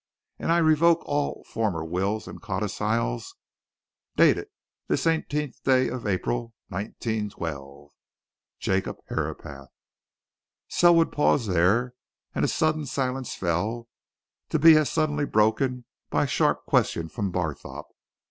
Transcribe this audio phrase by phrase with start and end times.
[0.39, 3.35] And I revoke all former wills and codicils.
[4.15, 4.47] Dated
[4.87, 7.91] this eighteenth day of April, 1912.
[8.59, 9.69] "'JACOB HERAPATH.'"
[10.69, 11.93] Selwood paused there,
[12.33, 13.89] and a sudden silence fell
[14.49, 17.85] to be as suddenly broken by a sharp question from Barthorpe.